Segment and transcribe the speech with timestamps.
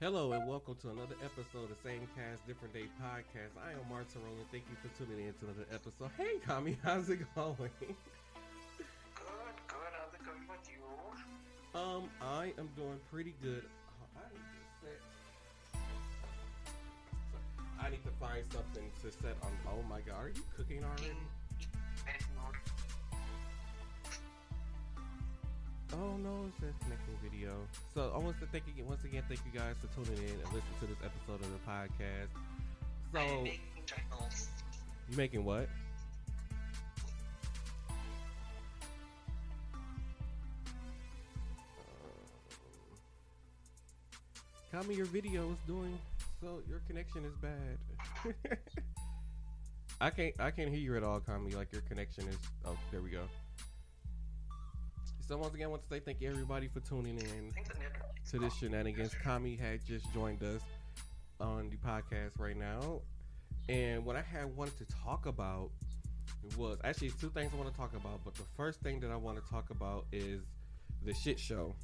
[0.00, 3.56] Hello and welcome to another episode of the Same Cast, Different Day podcast.
[3.56, 4.44] I am Martin Rowland.
[4.52, 6.10] Thank you for tuning in to another episode.
[6.18, 7.56] Hey, Kami, how's it going?
[7.56, 7.96] Good,
[8.76, 9.92] good.
[9.96, 11.80] How's it going with you?
[11.80, 13.64] Um, I am doing pretty good.
[13.64, 15.80] Oh, I need to set.
[17.80, 19.52] I need to find something to set on.
[19.68, 21.16] Oh my God, are you cooking already?
[26.60, 26.74] Says
[27.22, 27.54] video.
[27.92, 29.24] So I want to thank you once again.
[29.28, 32.30] Thank you guys for tuning in and listening to this episode of the podcast.
[33.12, 33.60] So I'm making
[35.08, 35.68] you making what?
[41.78, 42.06] Um,
[44.70, 45.98] Kami, your video is doing
[46.40, 46.60] so.
[46.68, 47.78] Your connection is bad.
[50.00, 50.34] I can't.
[50.38, 51.52] I can't hear you at all, Kami.
[51.52, 52.38] Like your connection is.
[52.64, 53.24] Oh, there we go.
[55.28, 57.66] So once again, I want to say thank you everybody for tuning in I think
[57.66, 57.92] the net.
[58.30, 59.12] to this shenanigans.
[59.24, 60.62] Kami had just joined us
[61.40, 63.00] on the podcast right now,
[63.68, 65.70] and what I had wanted to talk about
[66.56, 68.20] was actually two things I want to talk about.
[68.24, 70.42] But the first thing that I want to talk about is
[71.04, 71.74] the shit show.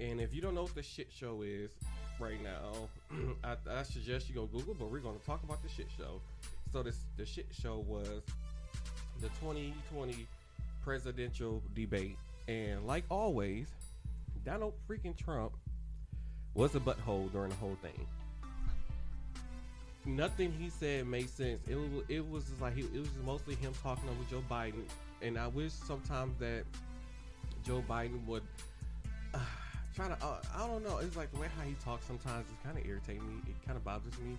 [0.00, 1.70] And if you don't know what the shit show is
[2.18, 2.88] right now,
[3.44, 4.74] I, I suggest you go Google.
[4.74, 6.20] But we're going to talk about the shit show.
[6.72, 8.22] So this the shit show was
[9.20, 10.26] the 2020
[10.86, 13.66] presidential debate, and like always,
[14.44, 15.52] Donald freaking Trump
[16.54, 18.06] was a butthole during the whole thing.
[20.04, 21.60] Nothing he said made sense.
[21.68, 24.84] It was it was just like he, it was mostly him talking over Joe Biden,
[25.22, 26.62] and I wish sometimes that
[27.64, 28.44] Joe Biden would
[29.34, 29.40] uh,
[29.96, 30.14] try to.
[30.24, 30.98] Uh, I don't know.
[30.98, 33.42] It's like the way how he talks sometimes is kind of irritating me.
[33.48, 34.38] It kind of bothers me.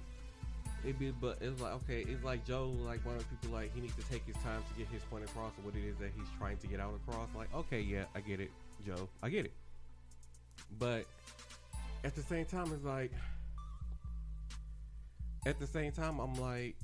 [0.87, 3.75] It be, but it's like okay, it's like Joe, like one of the people, like
[3.75, 6.11] he needs to take his time to get his point across what it is that
[6.15, 7.27] he's trying to get out across.
[7.35, 8.51] Like, okay, yeah, I get it,
[8.85, 9.51] Joe, I get it.
[10.79, 11.05] But
[12.05, 13.11] at the same time, it's like,
[15.45, 16.75] at the same time, I'm like,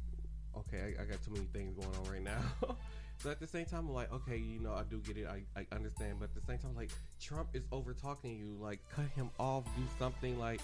[0.57, 2.41] okay, I, I got too many things going on right now.
[3.19, 5.43] so at the same time, I'm like, okay, you know, I do get it, I,
[5.57, 6.17] I understand.
[6.19, 6.91] But at the same time, like,
[7.21, 10.59] Trump is over talking you, like, cut him off, do something, like,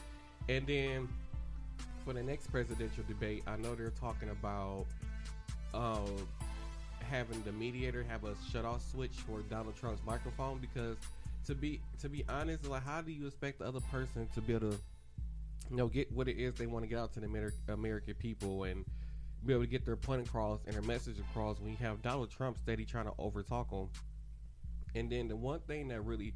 [0.49, 1.07] and then
[2.09, 4.87] for the next presidential debate, I know they're talking about
[5.75, 5.99] uh,
[7.07, 10.97] having the mediator have a shut off switch for Donald Trump's microphone because
[11.45, 14.55] to be to be honest, like how do you expect the other person to be
[14.55, 14.77] able to
[15.69, 18.15] you know get what it is they want to get out to the Amer- American
[18.15, 18.85] people and
[19.45, 22.31] be able to get their point across and their message across when you have Donald
[22.31, 23.87] Trump steady trying to overtalk them.
[24.95, 26.33] And then the one thing that really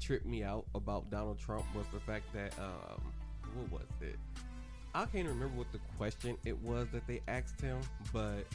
[0.00, 3.12] tripped me out about Donald Trump was the fact that um,
[3.54, 4.16] what was it?
[4.94, 7.80] I can't remember what the question it was that they asked him,
[8.12, 8.46] but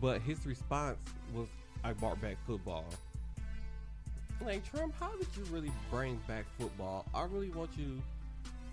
[0.00, 0.98] but his response
[1.34, 1.48] was,
[1.82, 2.86] "I brought back football."
[4.40, 7.04] Like Trump, how did you really bring back football?
[7.14, 8.02] I really want you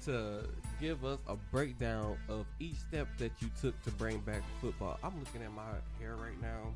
[0.06, 0.44] to
[0.80, 4.98] give us a breakdown of each step that you took to bring back football.
[5.04, 5.70] I'm looking at my
[6.00, 6.74] hair right now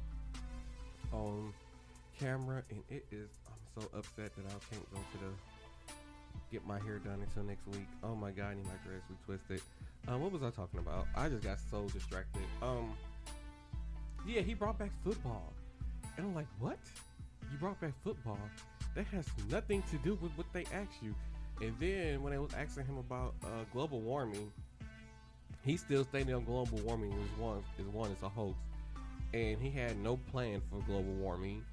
[1.11, 1.53] on
[2.19, 3.29] camera, and it is.
[3.47, 5.31] I'm so upset that I can't go to the
[6.55, 7.88] get my hair done until next week.
[8.01, 9.61] Oh my god, I need my dress retwisted.
[10.07, 11.05] Um, what was I talking about?
[11.13, 12.43] I just got so distracted.
[12.61, 12.93] Um,
[14.25, 15.51] yeah, he brought back football,
[16.16, 16.77] and I'm like, what?
[17.51, 18.39] You brought back football?
[18.95, 21.13] That has nothing to do with what they asked you.
[21.61, 24.49] And then when I was asking him about uh, global warming,
[25.66, 28.55] he still stated on global warming is one is one is a hoax,
[29.33, 31.66] and he had no plan for global warming.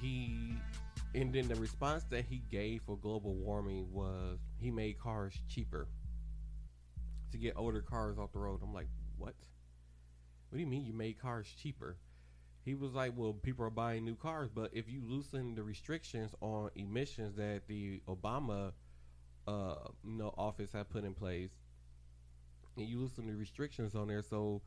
[0.00, 0.54] He
[1.14, 5.86] and then the response that he gave for global warming was he made cars cheaper
[7.30, 8.60] to get older cars off the road.
[8.62, 9.34] I'm like, what?
[10.48, 11.96] What do you mean you made cars cheaper?
[12.64, 16.34] He was like, well, people are buying new cars, but if you loosen the restrictions
[16.40, 18.72] on emissions that the Obama,
[19.46, 21.50] uh, you know, office had put in place,
[22.76, 24.62] and you loosen the restrictions on there, so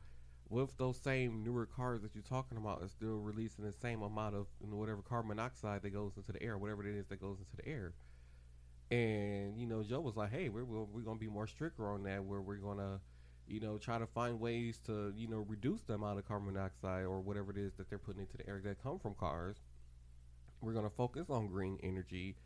[0.50, 4.34] with those same newer cars that you're talking about are still releasing the same amount
[4.34, 7.20] of you know, whatever carbon monoxide that goes into the air, whatever it is that
[7.20, 7.92] goes into the air.
[8.90, 12.24] And you know, Joe was like, "Hey, we're we're, gonna be more stricter on that.
[12.24, 13.00] Where we're gonna,
[13.46, 17.04] you know, try to find ways to you know reduce the amount of carbon monoxide
[17.04, 19.56] or whatever it is that they're putting into the air that come from cars.
[20.62, 22.36] We're gonna focus on green energy."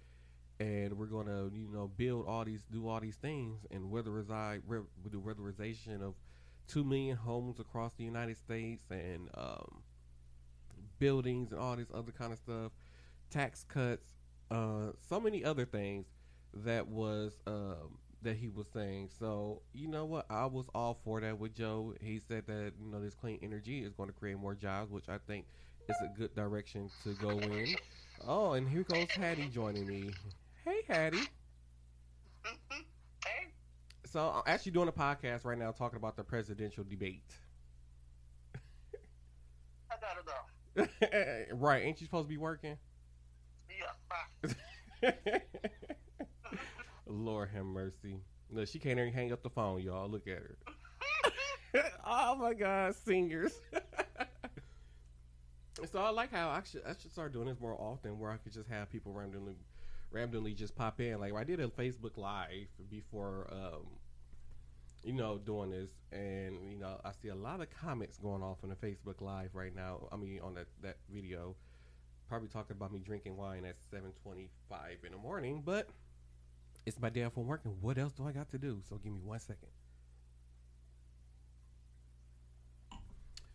[0.60, 4.82] And we're gonna, you know, build all these, do all these things, and weatherize, re-
[5.10, 6.14] weatherization of
[6.68, 9.82] two million homes across the United States and um,
[10.98, 12.72] buildings and all this other kind of stuff,
[13.30, 14.04] tax cuts,
[14.50, 16.06] uh, so many other things
[16.54, 19.10] that was um, that he was saying.
[19.18, 21.94] So you know what, I was all for that with Joe.
[22.00, 25.08] He said that you know this clean energy is going to create more jobs, which
[25.08, 25.46] I think
[25.88, 27.74] is a good direction to go in.
[28.26, 30.10] Oh, and here goes Hattie joining me.
[30.64, 31.28] Hey, Hattie.
[34.12, 37.32] So I'm actually doing a podcast right now talking about the presidential debate.
[39.90, 39.94] I
[40.76, 40.88] gotta
[41.50, 41.56] go.
[41.56, 41.82] right?
[41.82, 42.76] Ain't you supposed to be working?
[45.02, 45.12] Yeah.
[47.06, 48.18] Lord have mercy.
[48.50, 50.10] Look, she can't even hang up the phone, y'all.
[50.10, 50.58] Look at her.
[52.06, 53.58] oh my God, singers.
[55.90, 58.36] so I like how I should I should start doing this more often, where I
[58.36, 59.54] could just have people randomly,
[60.10, 61.18] randomly just pop in.
[61.18, 63.86] Like I did a Facebook Live before, um,
[65.02, 68.58] you know, doing this, and you know, I see a lot of comments going off
[68.62, 70.08] on the Facebook Live right now.
[70.12, 71.56] I mean, on that that video,
[72.28, 75.88] probably talking about me drinking wine at seven twenty five in the morning, but
[76.86, 78.80] it's my day off from work, and what else do I got to do?
[78.88, 79.68] So give me one second.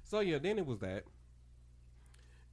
[0.03, 1.03] So yeah, then it was that.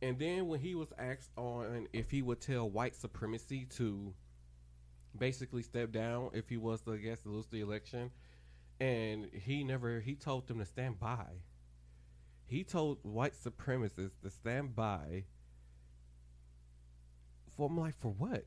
[0.02, 4.12] And then when he was asked on if he would tell white supremacy to
[5.16, 8.10] basically step down if he was to I guess lose the election,
[8.84, 11.24] and he never he told them to stand by.
[12.46, 15.24] He told white supremacists to stand by.
[17.56, 18.44] For I'm like, for what?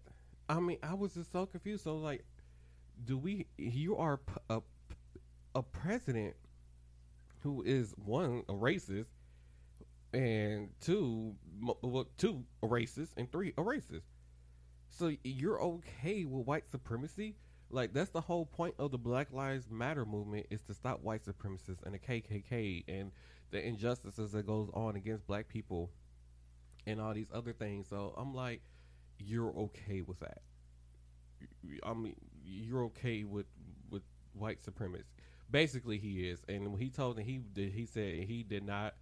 [0.48, 1.86] I mean, I was just so confused.
[1.86, 2.24] So like,
[3.04, 3.48] do we?
[3.58, 4.20] You are
[4.50, 4.62] a
[5.56, 6.36] a president
[7.42, 9.08] who is one a racist,
[10.14, 11.34] and two,
[11.82, 14.04] well, two a racist, and three a racist.
[14.90, 17.38] So you're okay with white supremacy?
[17.70, 21.24] Like that's the whole point of the Black Lives Matter movement is to stop white
[21.26, 23.12] supremacists and the KKK and
[23.52, 25.92] the injustices that goes on against black people
[26.86, 27.88] and all these other things.
[27.90, 28.62] So I'm like,
[29.20, 30.42] you're okay with that.
[31.84, 32.16] I mean,
[32.46, 33.48] you're okay with
[33.90, 34.04] with
[34.34, 35.04] white supremacy.
[35.50, 36.40] Basically, he is.
[36.48, 38.96] And when he told him he did, he said he did not,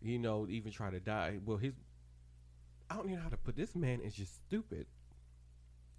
[0.00, 1.38] you know, even try to die.
[1.44, 1.74] Well, his
[2.90, 4.86] I don't even know how to put this man is just stupid.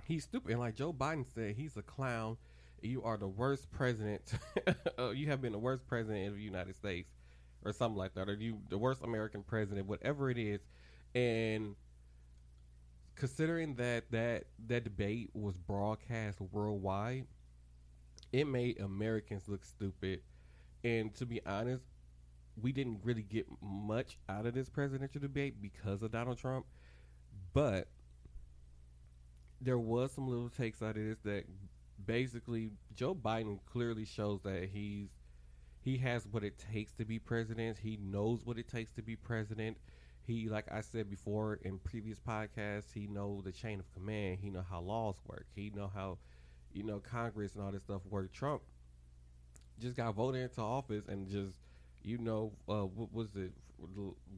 [0.05, 0.51] He's stupid.
[0.51, 2.37] And like Joe Biden said, he's a clown.
[2.81, 4.21] You are the worst president.
[4.97, 7.09] Uh, you have been the worst president of the United States,
[7.65, 10.61] or something like that, or you the worst American president, whatever it is.
[11.13, 11.75] And
[13.15, 17.25] considering that that that debate was broadcast worldwide,
[18.31, 20.21] it made Americans look stupid.
[20.85, 21.83] And to be honest,
[22.61, 26.65] we didn't really get much out of this presidential debate because of Donald Trump,
[27.53, 27.89] but
[29.61, 31.45] there was some little takes out of this that
[32.05, 35.09] basically Joe Biden clearly shows that he's
[35.81, 37.77] he has what it takes to be president.
[37.77, 39.77] He knows what it takes to be president.
[40.23, 44.39] He, like I said before in previous podcasts, he know the chain of command.
[44.41, 45.45] He know how laws work.
[45.55, 46.17] He know how,
[46.73, 48.33] you know, Congress and all this stuff work.
[48.33, 48.63] Trump
[49.79, 51.55] just got voted into office and just,
[52.01, 53.51] you know, uh, what was it,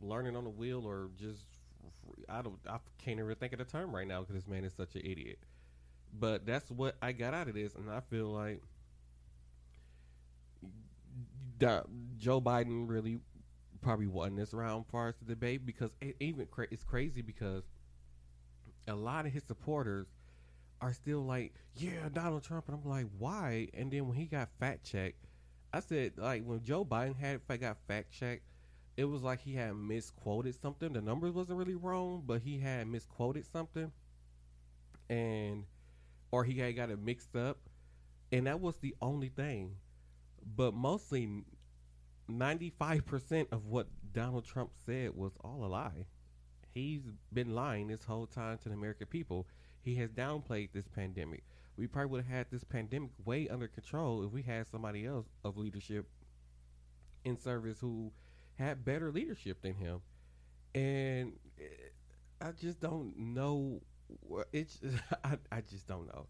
[0.02, 1.57] learning on the wheel or just,
[2.30, 4.74] I don't, I can't even think of the term right now because this man is
[4.74, 5.40] such an idiot.
[6.20, 8.62] But that's what I got out of this, and I feel like
[11.60, 13.20] Joe Biden really
[13.82, 17.64] probably won this round far as the debate because it even cra- it's crazy because
[18.88, 20.08] a lot of his supporters
[20.82, 23.68] are still like, yeah, Donald Trump, and I'm like, why?
[23.74, 25.26] And then when he got fact checked,
[25.74, 28.44] I said like when Joe Biden had got fact checked,
[28.98, 30.92] it was like he had misquoted something.
[30.92, 33.92] The numbers wasn't really wrong, but he had misquoted something,
[35.08, 35.66] and
[36.32, 37.60] or he had got it mixed up,
[38.32, 39.76] and that was the only thing.
[40.56, 41.44] But mostly
[42.30, 46.06] 95% of what Donald Trump said was all a lie.
[46.74, 49.48] He's been lying this whole time to the American people.
[49.82, 51.44] He has downplayed this pandemic.
[51.78, 55.28] We probably would have had this pandemic way under control if we had somebody else
[55.44, 56.08] of leadership
[57.24, 58.12] in service who
[58.58, 60.02] had better leadership than him.
[60.74, 61.34] And
[62.42, 63.82] I just don't know.
[64.52, 64.80] It's
[65.24, 66.28] I, I just don't know.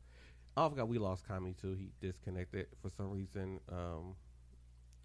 [0.55, 1.73] I forgot we lost Kami too.
[1.73, 3.59] He disconnected for some reason.
[3.71, 4.15] Um,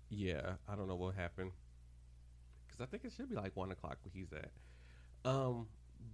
[0.09, 1.52] yeah, I don't know what happened
[2.67, 4.50] because I think it should be like one o'clock where he's at.
[5.31, 5.67] Um,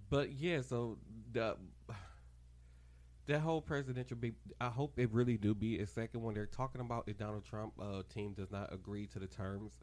[0.09, 0.97] but yeah, so
[1.31, 1.55] the
[3.27, 6.33] that whole presidential be I hope it really do be a second one.
[6.33, 9.73] they're talking about the Donald Trump uh, team does not agree to the terms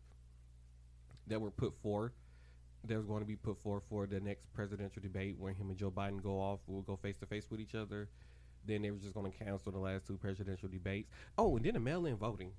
[1.27, 2.13] that were put forth.
[2.85, 5.79] That was going to be put forth for the next presidential debate when him and
[5.79, 6.61] Joe Biden go off.
[6.67, 8.09] We'll go face to face with each other.
[8.65, 11.11] Then they were just going to cancel the last two presidential debates.
[11.37, 12.53] Oh, and then the mail-in voting.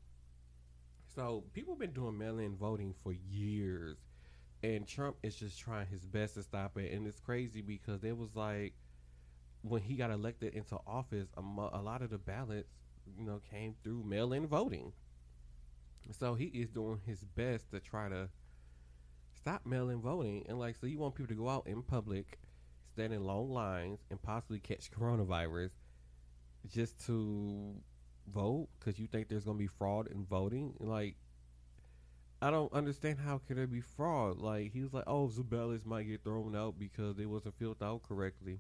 [1.16, 3.98] So people have been doing mail-in voting for years,
[4.64, 6.92] and Trump is just trying his best to stop it.
[6.92, 8.74] And it's crazy because it was like
[9.62, 12.70] when he got elected into office, a, mo- a lot of the ballots,
[13.18, 14.92] you know, came through mail-in voting.
[16.12, 18.30] So he is doing his best to try to
[19.48, 20.46] stop mail-in voting.
[20.50, 22.38] And like, so you want people to go out in public,
[22.92, 25.70] stand in long lines, and possibly catch coronavirus,
[26.70, 27.74] just to
[28.34, 30.74] vote because you think there's gonna be fraud in voting.
[30.80, 31.16] Like,
[32.42, 34.38] I don't understand how could there be fraud.
[34.38, 38.04] Like he was like, oh, ballots might get thrown out because they wasn't filled out
[38.04, 38.60] correctly.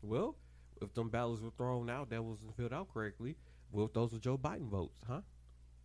[0.00, 0.36] Well,
[0.80, 3.36] if them ballots were thrown out that wasn't filled out correctly,
[3.70, 5.20] well, if those were Joe Biden votes, huh?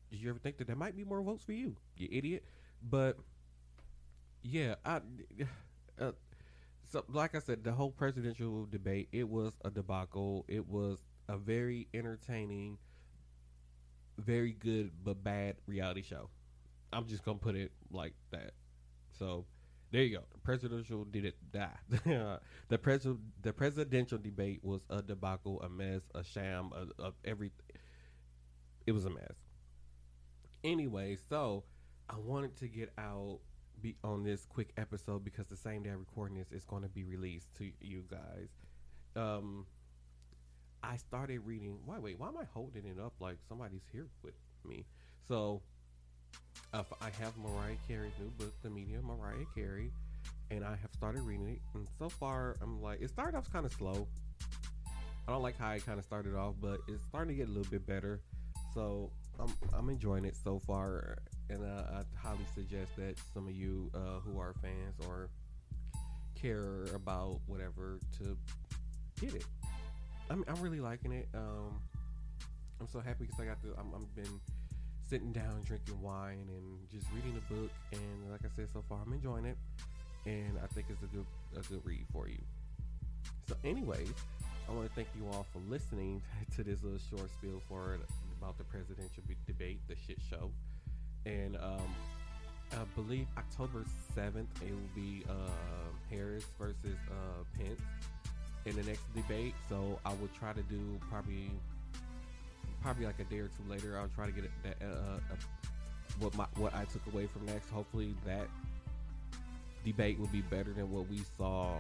[0.09, 2.45] Did you ever think that there might be more votes for you, you idiot?
[2.81, 3.17] But
[4.43, 5.01] yeah, I.
[5.99, 6.11] Uh,
[6.89, 10.45] so, like I said, the whole presidential debate, it was a debacle.
[10.47, 12.77] It was a very entertaining,
[14.17, 16.29] very good but bad reality show.
[16.91, 18.51] I'm just gonna put it like that.
[19.17, 19.45] So
[19.91, 20.23] there you go.
[20.31, 21.69] The presidential did it die.
[22.69, 23.07] the pres
[23.41, 27.51] the presidential debate was a debacle, a mess, a sham, of every.
[28.85, 29.35] It was a mess.
[30.63, 31.63] Anyway, so
[32.09, 33.39] I wanted to get out
[33.81, 36.89] be on this quick episode because the same day I'm recording this is going to
[36.89, 38.49] be released to you guys.
[39.15, 39.65] Um,
[40.83, 41.77] I started reading.
[41.85, 42.19] Why wait?
[42.19, 44.33] Why am I holding it up like somebody's here with
[44.65, 44.85] me?
[45.27, 45.61] So,
[46.73, 49.91] uh, I have Mariah Carey's new book, The Meaning of Mariah Carey,
[50.49, 51.59] and I have started reading it.
[51.73, 54.07] And so far, I'm like, it started off kind of slow.
[55.27, 57.51] I don't like how it kind of started off, but it's starting to get a
[57.51, 58.21] little bit better.
[58.73, 61.17] So I'm I'm enjoying it so far,
[61.51, 65.29] and uh, I highly suggest that some of you uh, who are fans or
[66.33, 68.37] care about whatever to
[69.19, 69.45] get it.
[70.29, 71.27] I'm I'm really liking it.
[71.35, 71.81] Um,
[72.79, 74.39] I'm so happy because I got the I'm, I've been
[75.09, 78.99] sitting down drinking wine and just reading the book, and like I said, so far
[79.05, 79.57] I'm enjoying it,
[80.25, 81.25] and I think it's a good
[81.57, 82.39] a good read for you.
[83.47, 84.13] So, anyways,
[84.69, 86.21] I want to thank you all for listening
[86.55, 87.97] to this little short spiel for
[88.39, 90.49] about the presidential debate, the shit show,
[91.25, 91.95] and um,
[92.73, 93.85] I believe October
[94.15, 95.33] seventh it will be uh,
[96.09, 97.81] Harris versus uh, Pence
[98.65, 99.53] in the next debate.
[99.69, 101.51] So I will try to do probably
[102.81, 103.99] probably like a day or two later.
[103.99, 105.35] I'll try to get that uh, uh,
[106.19, 107.69] what my what I took away from next.
[107.69, 108.47] Hopefully that
[109.85, 111.75] debate will be better than what we saw.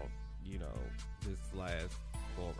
[0.45, 0.79] You know,
[1.21, 1.95] this last
[2.35, 2.53] go.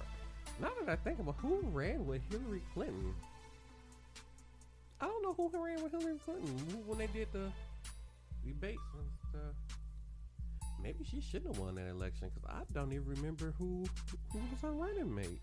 [0.60, 3.16] Now that I think about who ran with Hillary Clinton,
[5.02, 6.56] I don't know who ran with Hillary Clinton
[6.86, 7.52] when they did the
[8.46, 9.56] debates and stuff.
[10.82, 13.86] Maybe she shouldn't have won that election because I don't even remember who
[14.32, 15.42] who was her running mate.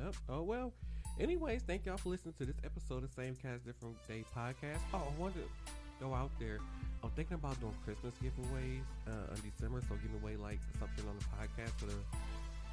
[0.00, 0.14] Yep.
[0.28, 0.72] Oh well.
[1.18, 4.78] Anyways, thank y'all for listening to this episode of Same Cast Different Day podcast.
[4.92, 5.48] Oh, I wanted to
[5.98, 6.58] go out there.
[7.02, 11.16] I'm thinking about doing Christmas giveaways uh, in December, so giving away like something on
[11.18, 11.96] the podcast for the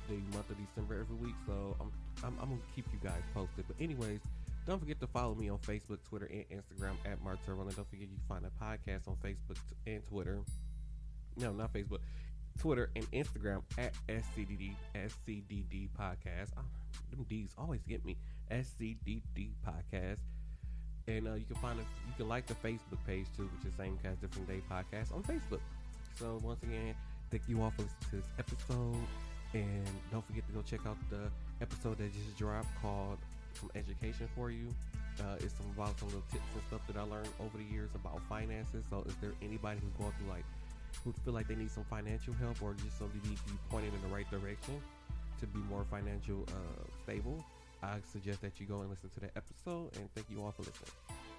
[0.09, 1.35] the month of December every week.
[1.47, 1.91] So I'm
[2.23, 3.65] I'm, I'm gonna keep you guys posted.
[3.67, 4.19] But anyways,
[4.65, 7.63] don't forget to follow me on Facebook, Twitter, and Instagram at Mark Turbo.
[7.63, 10.39] And don't forget you can find a podcast on Facebook and Twitter.
[11.38, 12.00] No, not Facebook.
[12.60, 16.51] Twitter and Instagram at SCDD SCDD podcast.
[16.58, 16.62] Oh,
[17.12, 18.15] them D's always get me.
[18.51, 20.17] SCDD podcast.
[21.08, 21.86] And uh, you can find it.
[22.08, 25.24] You can like the Facebook page too, which is Same Cast Different Day podcast on
[25.24, 25.60] Facebook.
[26.17, 26.96] So once again,
[27.32, 28.96] thank you all for listening to this episode.
[29.53, 31.29] And don't forget to go check out the
[31.62, 33.17] episode that just dropped called
[33.57, 34.67] some education for you.
[35.19, 37.91] Uh, it's some about some little tips and stuff that I learned over the years
[37.95, 38.83] about finances.
[38.89, 40.45] So, is there anybody who's going through like
[41.03, 43.93] who feel like they need some financial help or just somebody need to be pointed
[43.93, 44.81] in the right direction
[45.39, 47.43] to be more financial uh, stable?
[47.81, 49.95] I suggest that you go and listen to that episode.
[49.98, 51.32] And thank you all for listening.